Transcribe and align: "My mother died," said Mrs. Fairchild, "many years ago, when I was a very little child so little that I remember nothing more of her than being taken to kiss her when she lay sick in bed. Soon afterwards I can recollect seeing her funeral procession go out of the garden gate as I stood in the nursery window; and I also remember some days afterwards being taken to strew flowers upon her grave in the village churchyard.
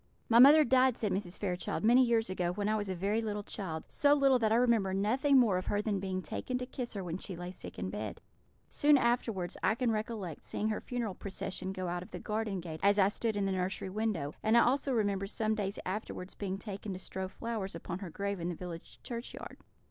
"My 0.29 0.39
mother 0.39 0.63
died," 0.63 0.97
said 0.97 1.11
Mrs. 1.11 1.37
Fairchild, 1.37 1.83
"many 1.83 2.03
years 2.03 2.27
ago, 2.27 2.53
when 2.53 2.67
I 2.67 2.75
was 2.75 2.89
a 2.89 2.95
very 2.95 3.21
little 3.21 3.43
child 3.43 3.83
so 3.87 4.15
little 4.15 4.39
that 4.39 4.51
I 4.51 4.55
remember 4.55 4.95
nothing 4.95 5.37
more 5.37 5.59
of 5.59 5.67
her 5.67 5.79
than 5.79 5.99
being 5.99 6.23
taken 6.23 6.57
to 6.57 6.65
kiss 6.65 6.95
her 6.95 7.03
when 7.03 7.19
she 7.19 7.35
lay 7.35 7.51
sick 7.51 7.77
in 7.77 7.91
bed. 7.91 8.19
Soon 8.67 8.97
afterwards 8.97 9.57
I 9.61 9.75
can 9.75 9.91
recollect 9.91 10.43
seeing 10.43 10.69
her 10.69 10.81
funeral 10.81 11.13
procession 11.13 11.71
go 11.71 11.87
out 11.87 12.01
of 12.01 12.09
the 12.09 12.17
garden 12.19 12.61
gate 12.61 12.79
as 12.81 12.97
I 12.97 13.09
stood 13.09 13.37
in 13.37 13.45
the 13.45 13.51
nursery 13.51 13.91
window; 13.91 14.33
and 14.41 14.57
I 14.57 14.61
also 14.61 14.91
remember 14.91 15.27
some 15.27 15.53
days 15.53 15.77
afterwards 15.85 16.33
being 16.33 16.57
taken 16.57 16.93
to 16.93 16.97
strew 16.97 17.27
flowers 17.27 17.75
upon 17.75 17.99
her 17.99 18.09
grave 18.09 18.39
in 18.39 18.49
the 18.49 18.55
village 18.55 19.03
churchyard. 19.03 19.57